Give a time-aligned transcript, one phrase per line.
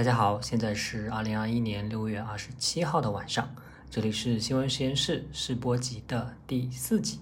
[0.00, 3.46] 大家好，现在是二零二一年六月二十七号的晚上，
[3.90, 7.18] 这里是新闻实验室试播集的第四集。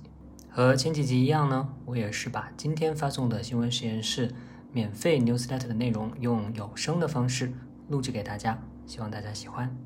[0.48, 4.32] 和前几集一样呢，我也是把今天发送的新闻实验室
[4.70, 7.52] 免费 newsletter 的内容用有声的方式
[7.88, 8.56] 录制给大家，
[8.86, 9.76] 希望大家喜欢。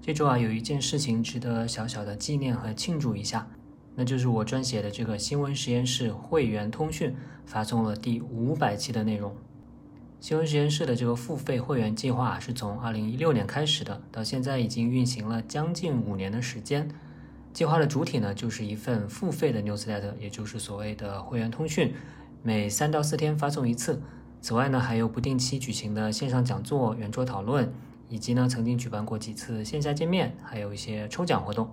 [0.00, 3.46] 这周啊，有一件事情值得小小的纪念和庆祝一下，
[3.94, 7.14] 那就是我撰写的这个新闻实验室会员通讯
[7.44, 9.36] 发送了第五百期的内容。
[10.22, 16.88] 新闻实验室的这个付费会员计划是从二零一六年开始的，到现在已经运行了将近五年的时间。
[17.52, 21.92] 计划的主体呢，就是一份付费的 newsletter，也就是所谓的会员通讯，
[22.40, 24.00] 每三到四天发送一次。
[24.40, 27.72] 此外呢，还有不定期举行的线上讲座、圆桌讨论，
[28.08, 31.68] 以及呢曾经举办过几次线下见面，还有一些抽奖活动。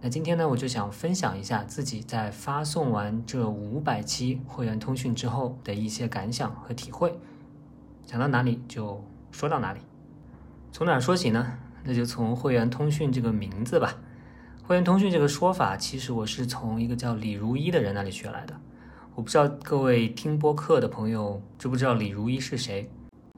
[0.00, 7.18] 那今天呢，我就想分享一下自己在发送完这五百期会员通讯之后的一些感想和体会。
[8.08, 9.80] 讲到哪里就说到哪里，
[10.72, 11.58] 从哪说起呢？
[11.84, 13.98] 那就从会员通讯这个名字吧。
[14.62, 18.54] 会员通讯这个说法，其实我是从一个叫李如一的人那里学来的。
[19.14, 22.90] 我不知道各位听播客的朋友知不知道李如一是谁？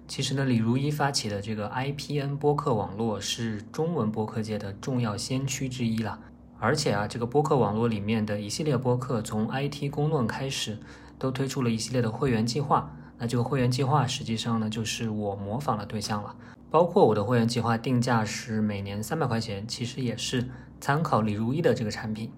[0.07, 6.17] 其实呢，李如一发起的这个 IPN 播客网络是中文播客界的重要先驱之一了。
[6.61, 10.79] 而且啊，这个播客网络里面的一系列播客，从 IT 公论开始，
[11.19, 12.95] 都推出了一系列的会员计划。
[13.21, 16.35] 那这个会员计划实际上呢，就是我模仿的对象了。
[16.71, 20.49] 包括我的会员计划定价是每年三百块钱，其实也是
[20.81, 22.33] 参考李如一的这个产品。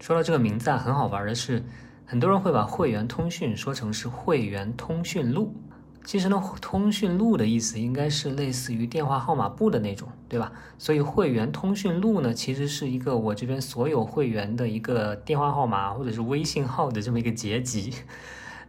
[0.00, 1.62] 说到这个名字啊，很好玩的是，
[2.06, 5.54] 很多人会把会员通讯说成是会员通讯录。
[6.02, 10.50] 其实呢，通讯录的意思应该是类似于电话号码簿的那种，对吧？
[10.78, 17.92] 所以会员通讯录呢，其实是一个我这边所有会员的一个电话号码或者是微信号的这么一个结集。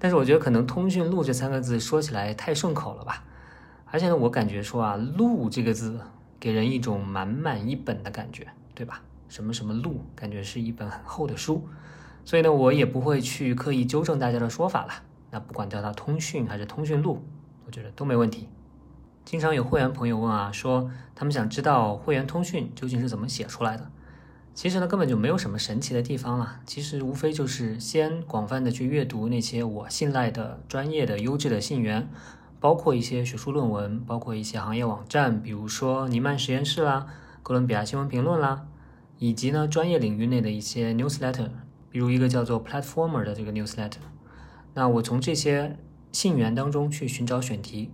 [0.03, 3.23] 但是我觉得可能“通讯录”这三个字说起来太顺口了吧，
[3.85, 5.99] 而且呢，我感觉说啊，“录”这个字
[6.39, 9.03] 给人一种满满一本的感觉，对吧？
[9.29, 11.67] 什么什么录，感觉是一本很厚的书，
[12.25, 14.93] 所以呢，我也不会去刻意纠正大家的说法了。
[15.29, 17.23] 那不管叫它“通讯”还是“通讯录”，
[17.67, 18.49] 我觉得都没问题。
[19.23, 23.91] 经常有会员朋友问啊，说他们想知道会员通讯究竟是怎么写出来的。
[24.53, 26.59] 其实呢，根本就没有什么神奇的地方了。
[26.65, 32.09] 其实无非就是先广泛的去阅读那些我信赖的专业的优质的信源，
[32.59, 37.07] 包括一些学术论文，包括一些行业网站，比如说尼曼实验室啦、
[37.41, 38.67] 哥伦比亚新闻评论啦，
[39.17, 41.49] 以及呢专业领域内的一些 newsletter，
[41.89, 44.01] 比如一个叫做 Platformer 的这个 newsletter。
[44.73, 45.77] 那我从这些
[46.11, 47.89] 信源当中去寻找选题，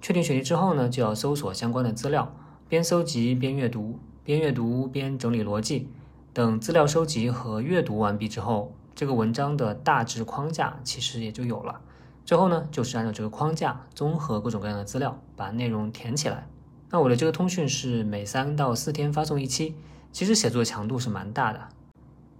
[0.00, 2.34] 确定选题之后呢，就要搜索相关的资料，
[2.68, 3.98] 边搜集边阅读。
[4.28, 5.88] 边阅读边整理逻辑，
[6.34, 11.80] 等资料收集和阅读完毕之后，这个文章的大致框架其实也就有了。
[12.26, 16.46] 最后呢，就是按照这个框架，综合各种各样的资料，把内容填起来。
[16.90, 19.74] 那我的这个通讯是每三到四天发送一期，
[20.12, 21.66] 其实写作强度是蛮大的。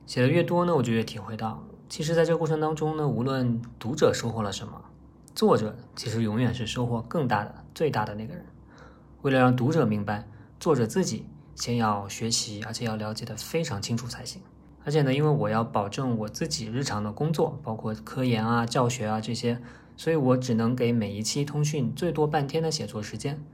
[0.04, 4.78] 写的越多呢，我就越体会到，其实在这个过程当中呢，无论读者收获了什么，
[5.34, 8.44] 作者其实永远是收获更大的、最大的那个人。
[9.22, 10.28] 为了让读者明白，
[10.60, 11.24] 作者自己。
[11.58, 14.40] 先要学习，而且要了解的非常清楚才行。
[14.84, 19.60] 而且呢，因为我要保证我自己日常的工作，包括科研啊、教学啊这些，
[19.96, 23.44] 所以我只能给每一期通讯最多半天的写作时间。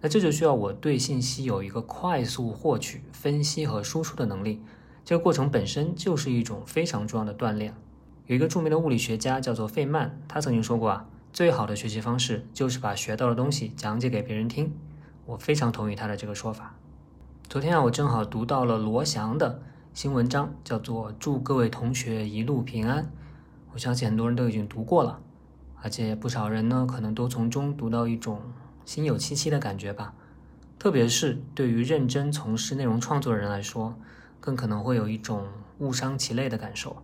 [0.00, 4.60] 那这就需要我对信息有一个快速获取、分析和输出的能力。
[5.04, 7.74] 这个过程本身就是一种非常重要的锻炼。
[8.26, 14.74] 有一个著名的物理学家叫做费曼，他曾经说过啊，最好的学习方式就是把学到的东西讲解给别人听。
[15.24, 16.73] 我非常同意他的这个说法。
[17.54, 23.04] 昨天啊，我正好读到了罗翔的新文章，叫做《祝各位同学一路平安》。
[23.72, 25.20] 我相信很多人都已经读过了，
[25.80, 28.40] 而且不少人呢，可能都从中读到一种
[28.84, 30.14] 心有戚戚的感觉吧。
[30.80, 33.94] 特别是对于认真从事内容创作的人来说，
[34.40, 35.46] 更可能会有一种
[35.78, 36.96] 误伤其类的感受。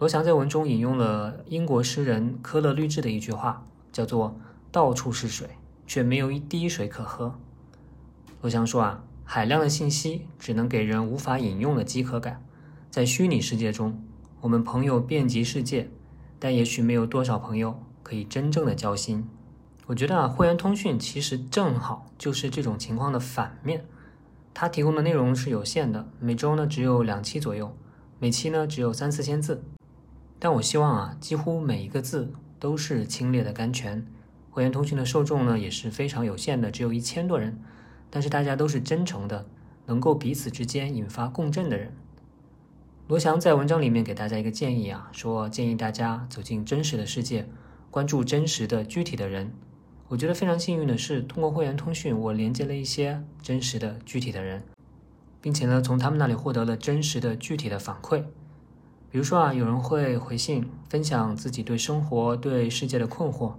[0.00, 4.36] 罗翔在文中引用了英国诗人科勒律治的一句话，叫做
[4.72, 5.50] “到处是水，
[5.86, 7.38] 却没有一滴水可喝”。
[8.42, 9.04] 罗翔说啊。
[9.34, 12.44] 海量的信息只能给人无法引用的饥渴感。
[12.90, 13.98] 在虚拟世界中，
[14.42, 15.88] 我们朋友遍及世界，
[16.38, 19.26] 但也许没有多少朋友可以真正的交心。
[19.86, 23.86] 我觉得啊，会员通讯其实正好就是这种情况的反面。
[24.52, 27.74] 它提供的内容是有限的，每周呢只有两期左右，
[28.18, 29.64] 每期呢只有三四千字。
[30.38, 34.06] 但我希望啊，几乎每一个字都是清冽的甘泉。
[34.50, 37.58] 会员通讯的受众呢也是非常有限的，只有一千多人。
[38.14, 39.46] 但是大家都是真诚的，
[39.86, 41.94] 能够彼此之间引发共振的人。
[43.08, 47.48] 罗翔在文章里面给大家一个建议啊，说建议大家走进真实的世界，
[47.90, 49.50] 关注真实的具体的人。
[50.08, 54.62] 我觉得非常幸运的是，通过会员通讯，我连接了一些真实的、具体的人，
[55.40, 58.24] 并且呢，从他们那里获得了真实的、具体的反馈。
[59.10, 63.54] 比如说啊，有人会回信分享自己对生活、对世界的困惑，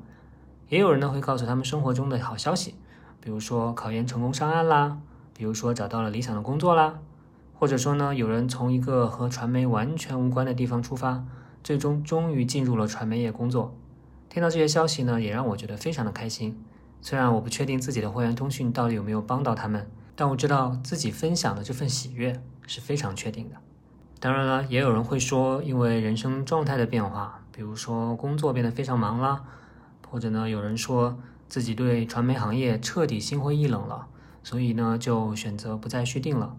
[0.69, 2.75] 也有人呢会告诉他们生活中的好消息，
[3.23, 4.97] 比如说考研成功上岸啦，
[5.33, 6.99] 比如说找到了理想的工作啦，
[7.53, 11.23] 或者说呢，有人从一个和传媒完全无关的地方出发，
[11.63, 13.73] 最终终于进入了传媒业工作。
[14.27, 16.61] 听到这些消息呢，也让我觉得非常的开心。
[17.01, 23.55] 虽然我不确定自己的会员通讯到底有没有帮到他们，但我知道自己分享的这份喜悦是非常确定的。
[24.19, 29.43] 当然了，也有人会说，因为人生状态的变化，比如说工作变得非常忙啦，
[30.09, 31.17] 或者呢，有人说
[31.53, 34.07] 自己对传媒行业彻底心灰意冷了，
[34.41, 36.57] 所以呢，就选择不再续订了。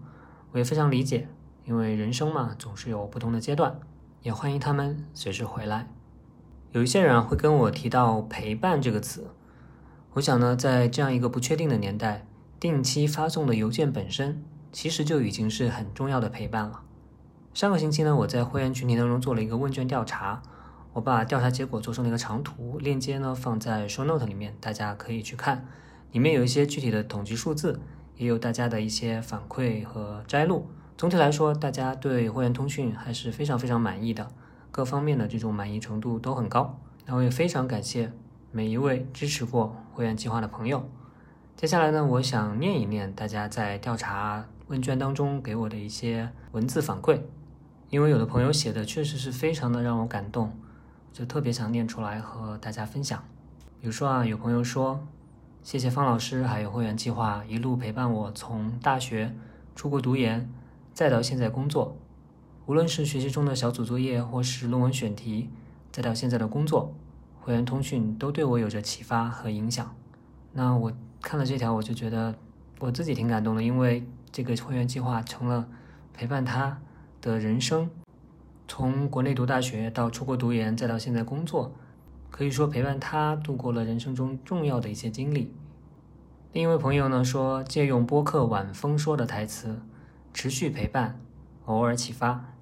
[0.53, 1.27] 我也非常理解，
[1.65, 3.77] 因为人生嘛，总是有不同的阶段，
[4.21, 5.89] 也欢迎他们随时回来。
[6.71, 9.27] 有一些人会跟我提到“陪伴”这个词，
[10.13, 12.25] 我想呢，在这样一个不确定的年代，
[12.57, 16.83] 定期发送的邮件本身其实就已经是很重要的陪伴了。
[17.53, 20.41] 上个星期呢，我在会员群体当中做了一个问卷调查，
[20.95, 25.67] 我把调查结果做成了一个长图，链接呢放在 show note 里面，大家可以去看，
[26.13, 27.81] 里面有一些具体的统计数字，
[28.15, 30.69] 也有大家的一些反馈和摘录。
[30.97, 34.25] 总体来说，大家对会员通讯还是非常非常满意的。
[34.71, 38.13] 各方面的这种满意程度都很高，那我也非常感谢
[38.53, 40.89] 每一位支持过会员计划的朋友。
[41.57, 47.19] 接下来呢，我想念一念大家在调查问卷当中给我的一些文字反馈，
[47.89, 50.57] 因为有的朋友写的确实是非常的让我感动，
[51.15, 53.23] 就特别想念出来和大家分享。
[53.79, 55.07] 比如说啊，有朋友说，
[55.63, 59.33] 谢谢方老师还有会员计划一路陪伴我从大学
[59.77, 60.51] 出国读研，
[60.93, 61.95] 再到现在工作。
[62.65, 65.49] 无论是学习中的小组作业，或是论文选题，
[65.89, 66.93] 再到现在的工作，
[67.39, 69.95] 会员通讯都对我有着启发和影响。
[70.51, 70.91] 那我
[71.21, 72.35] 看了这条，我就觉得
[72.79, 75.65] 我自己挺感动的，因为这个会员计划成了
[76.13, 76.77] 陪伴他
[77.21, 77.89] 的人生，
[78.67, 81.73] 从国内读大学到出国读研，再到现在工作，
[82.31, 85.53] 可以说陪伴他度过了人生中重要的一些经历。
[86.51, 89.81] 另一位朋友呢说，借用播客晚风说的台词
[90.33, 91.19] ：“持续陪伴，
[91.65, 92.53] 偶尔启发。”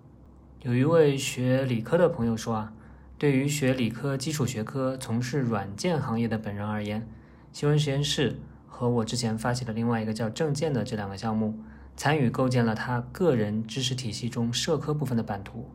[0.62, 2.74] 有一位学理科的朋友说啊，
[3.18, 7.08] 对于学理科基础学科、从事软件行业的本人而言，
[7.52, 11.60] 新闻实验室和我之前发起的另外一个叫证见的这两个项目，
[11.96, 15.70] 参与构建了他个人知识体系中社科部分的版图。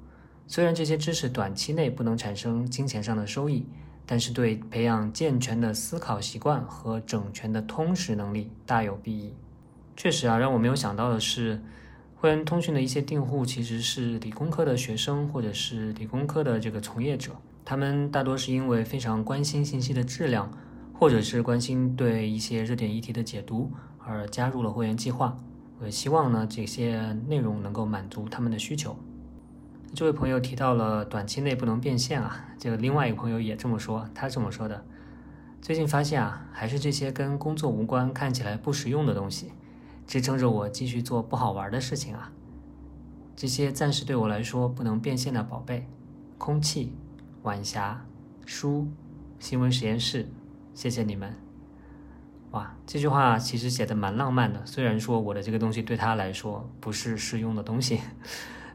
[0.48, 3.64] 虽然这些知识短期内不能产生金钱上的收益，
[4.04, 9.34] 但是对培养健全的思考习惯和整全的通识能力大有裨益。
[9.96, 11.60] 确实啊，让我没有想到的是。
[12.20, 17.30] 会员通讯的一些订户其实是理工科的学生，或者是理工科的这个从业者。
[17.64, 20.50] 他们大多是因为非常关心信息的质量，
[20.92, 23.70] 或者是关心对一些热点议题的解读
[24.04, 25.36] 而加入了会员计划。
[25.80, 28.98] 我希望呢，这些内容能够满足他们的需求。
[29.94, 34.85] 这位朋友提到了短期内不能变现啊，这个另外一个朋友也这么说，他这么说的。
[35.61, 39.52] 最近发现啊，还是这些跟工作无关、看起来不实用的东西。
[40.06, 42.32] 支撑着我继续做不好玩的事情啊！
[43.37, 45.87] 这些暂时对我来说不能变现的宝贝，
[46.38, 46.94] 空气、
[47.43, 48.06] 晚霞、
[48.46, 48.88] 书、
[49.38, 50.26] 新闻实验室，
[50.73, 51.34] 谢谢你们！
[52.52, 54.64] 哇，这句话其实写的蛮浪漫的。
[54.64, 58.01] 虽然说我的这个东西对他来说不是实用的东西，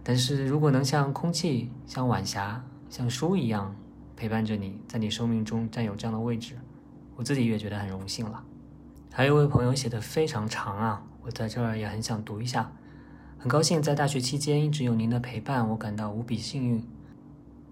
[0.04, 3.76] 但是如果能像空气、像晚霞、像书一样
[4.16, 6.56] 陪伴着你，在你生命中占有这样的位置，
[7.16, 8.44] 我自己也觉得很荣幸了。
[9.12, 11.04] 还有一位朋友写的非常长啊。
[11.26, 12.74] 我在这儿也很想读一下，
[13.38, 16.84] 很高兴在大学期间一直有您的陪伴，我感到无比幸运。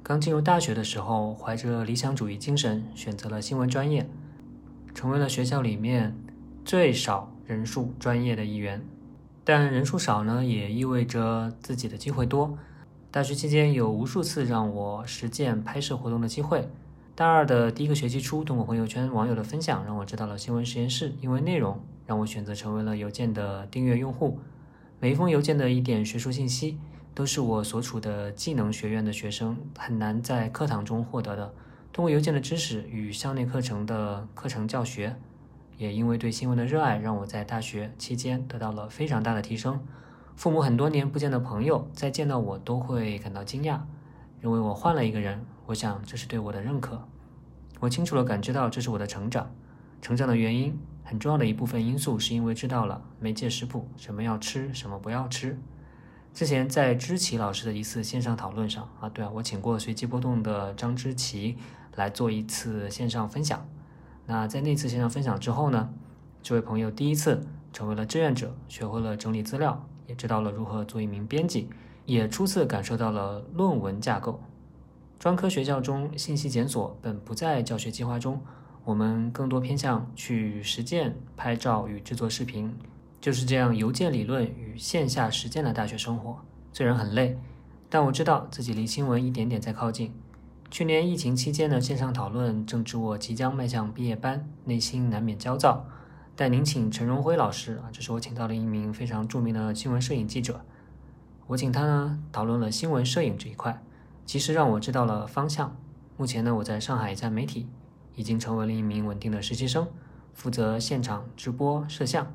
[0.01, 4.09] 刚进入大学的时候，怀着理想主义精神，选择了新闻专业，
[4.95, 6.15] 成为了学校里面
[6.63, 8.81] 最少人数专业的一员。
[9.53, 12.57] 但人数少呢，也意味着自己的机会多。
[13.11, 16.69] 大学期间有无数次让我实践拍摄活动的机会。
[17.15, 21.77] 大二的第一个学期初，通过朋友圈网友的分享，让我知道了新闻实验室，因为内容。
[22.05, 24.39] 让我选择成为了邮件的订阅用户。
[25.01, 26.77] 每一封邮件的一点学术信息，
[27.13, 31.53] 都是我所处的技能学院的学生很难在课堂中获得的。
[31.91, 35.13] 通过邮件的知识与校内课程的课程教学，
[35.81, 39.83] 也因为对新闻的热爱，让我在大学期间得到了非常大的提升。
[40.35, 43.79] 父母很多年不见的朋友，在见到我都会感到惊讶，
[44.39, 45.43] 认为我换了一个人。
[45.65, 47.07] 我想这是对我的认可。
[47.79, 49.51] 我清楚地感知到这是我的成长，
[50.03, 50.77] 成长的原因。
[51.03, 55.57] 很重要的一部分因素是因为知道了媒介食谱，什么要吃，什么不要吃。
[56.31, 61.57] 之前在知奇老师的一次线上讨论上啊，对啊，我请过随机波动的张知奇
[61.95, 63.67] 来做一次线上分享。
[64.31, 65.89] 那在那次线上分享之后呢，
[66.41, 71.67] 这位朋友第一次成为了志愿者，学会了整理资料，也知道了如何做一名编辑，
[72.05, 74.39] 也初次感受到了论文架构。
[75.19, 78.39] 专科学校中信息检索本不在教学计划中，
[78.85, 82.73] 我们更多偏向去实践拍照与制作视频。
[83.19, 86.39] 就是这样，邮件理论与线下实践的大学生活，
[86.71, 87.37] 虽然很累，
[87.89, 90.13] 但我知道自己离新闻一点点在靠近。
[90.71, 95.85] 去年疫情期间的线上讨论正值我即将迈向毕业班，内心难免焦躁。
[96.33, 100.61] 但您请陈荣辉老师啊，这是我请到了一名非常著名的新闻摄影记者，
[101.47, 103.83] 我请他呢讨论了新闻摄影这一块，
[104.25, 105.75] 其实让我知道了方向。
[106.15, 107.67] 目前呢，我在上海一家媒体
[108.15, 109.85] 已经成为了一名稳定的实习生，
[110.33, 112.33] 负责现场直播摄像，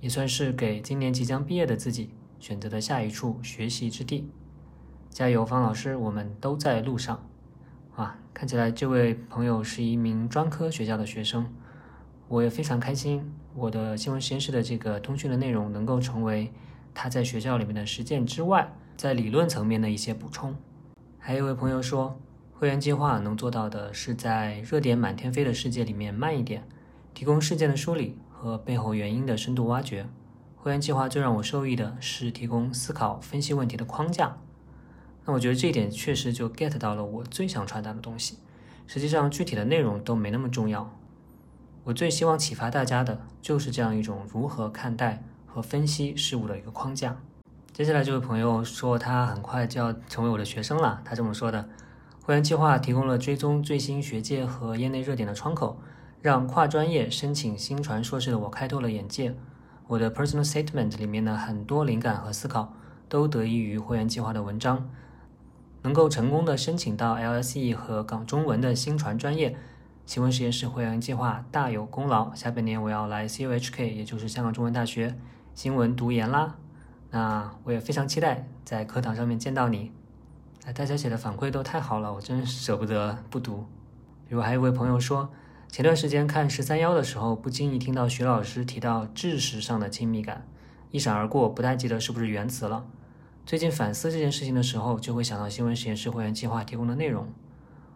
[0.00, 2.08] 也算是给今年即将毕业的自己
[2.40, 4.30] 选择的下一处学习之地。
[5.16, 7.26] 加油，方老师，我们都在路上。
[7.94, 11.50] 啊，看起来这位朋友是一名专科学校的学生，
[12.28, 13.32] 我也非常开心。
[13.54, 16.52] 我的新闻实验室的这个通讯的内容能够成为
[16.92, 20.54] 他在学校里面的实践之外，在理论层面的一些补充。
[21.18, 22.20] 还有一位朋友说，
[22.52, 26.62] 会员计划能做到的是在热点满天飞的世界里面慢一点，
[27.14, 30.06] 提供事件的梳理和背后原因的深度挖掘。
[30.56, 34.36] 会员计划最让我受益的是提供思考分析问题的框架。
[35.26, 38.38] 那我觉得这一点确实就 get 到了我最想传达的东西。
[38.86, 40.96] 实际上，具体的内容都没那么重要。
[41.82, 47.16] 我最希望启发大家的就是这样一种如何看待和分析事物的一个框架。
[47.72, 51.02] 接下来，这位朋友说他很快就要成为我的学生了。
[51.04, 51.68] 他这么说的：
[52.22, 55.80] 会员计划提供了追踪最新学界和业内热点的窗口，
[56.22, 59.34] 让跨专业申请新传硕士的我开拓了眼界。
[59.88, 62.72] 我的 personal statement 里面的很多灵感和思考
[63.08, 64.88] 都得益于会员计划的文章。
[65.86, 69.56] 能够成功的申请到 LSE 和港中文的新传专业，
[70.04, 72.34] 新闻实验室会员计划大有功劳。
[72.34, 75.16] 下半年我要来 CUHK，也就是香港中文大学
[75.54, 76.56] 新闻读研啦。
[77.12, 79.92] 那我也非常期待在课堂上面见到你。
[80.64, 83.64] 哎，大家写的反馈都太好了，我真舍不得不读。
[84.28, 85.30] 比如还有位朋友说，
[85.68, 90.48] 前段时间看十三幺的时候，不经意听到徐老师提到知识上的亲密感，
[90.90, 92.84] 一闪而过，不太记得是不是原词了。
[93.46, 97.32] 最近反思这件事情的时候，就会想到新闻实验室会员计划提供的内容。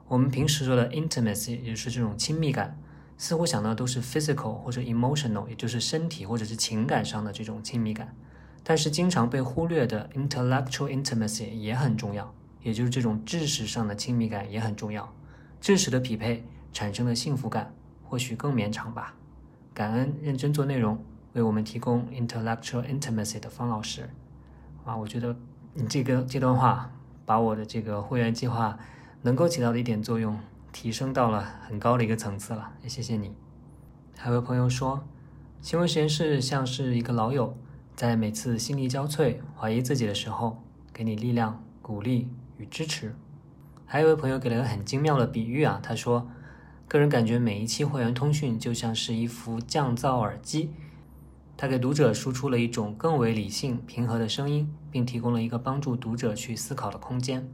[0.07, 2.81] 我们平时说的 intimacy，也就是这种亲密感，
[3.19, 8.15] 似乎想到都是 physical 或者 emotional，也就是身体或者是情感上的这种亲密感。
[8.63, 15.13] 但是经常被忽略的 intellectual intimacy 也很重要，也就是这种知识上的亲密感也很重要。
[15.61, 19.17] 知识的匹配产生的幸福感或许更绵长吧。
[19.75, 24.09] 感恩认真做内容，为我们提供 intellectual intimacy 的方老师。
[24.85, 25.37] 啊，我觉得
[25.75, 26.91] 你这个这段话
[27.25, 28.79] 把我的这个会员计划
[29.23, 30.39] 能够起到的一点作用
[30.73, 33.35] 提升到了很高的一个层次了，也谢谢你。
[34.17, 35.05] 还有位朋友说，
[35.61, 37.57] 行为实验室像是一个老友，
[37.95, 43.15] 在每次心力交瘁、怀疑自己的时候，给你力量、鼓励与支持。
[43.87, 46.29] 还有位朋友给了个很精妙的比喻啊，他说，
[46.87, 50.71] 个人感觉每一期会员通讯就像是一副降噪耳机。
[51.61, 57.47] 他给读者输出了一种更为理性、平和的声音，并提供了一个帮助读者去思考的空间。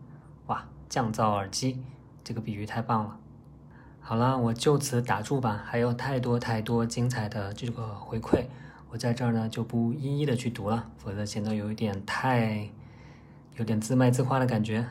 [0.47, 1.81] 哇，降噪耳机，
[2.23, 3.19] 这个比喻太棒了！
[3.99, 5.61] 好了，我就此打住吧。
[5.67, 8.45] 还有太多太多精彩的这个回馈，
[8.93, 12.71] 我在这儿呢就不一一的去读了，否则显得有一点太
[13.57, 14.87] 有点自卖自夸的感觉。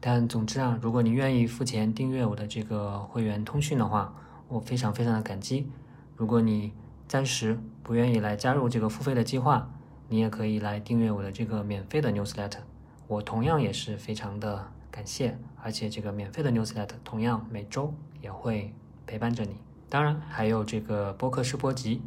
[0.00, 4.14] 但总之啊，如果你愿意付钱订阅我的这个会员通讯的话，
[4.48, 5.70] 我非常非常的感激。
[6.16, 6.72] 如果你
[7.12, 9.70] 暂时不愿意来加入这个付费的计划，
[10.08, 12.60] 你也可以来订阅我的这个免费的 newsletter，
[13.06, 17.92] 我同样也是非常的感谢，而且这个免费的 newsletter 同样每周
[18.22, 18.72] 也会
[19.06, 19.58] 陪伴着你。
[19.90, 22.00] 当然还有这个播客试播集，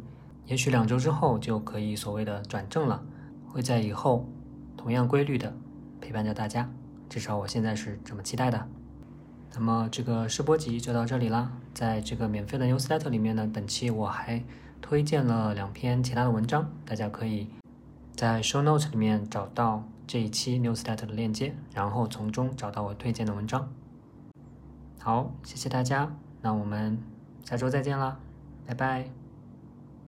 [0.44, 3.00] 也许两周之后就可以所谓的转正了，
[3.46, 4.28] 会在以后
[4.76, 5.56] 同样规律的
[6.00, 6.68] 陪伴着大家，
[7.08, 8.66] 至少我现在是这么期待的。
[9.54, 14.42] 那么这个试播集就到这里啦，在这个免费的 newsletter 里面呢，本期我还。
[14.88, 17.48] 推荐了两篇其他的文章，大家可以
[18.14, 23.68] 在 show notes 里面找到这一期 newsletter 的链接，然后从中找到我推荐的文章。
[25.00, 26.96] 好，谢谢大家，那我们
[27.44, 28.16] 下周再见啦，
[28.64, 29.25] 拜拜。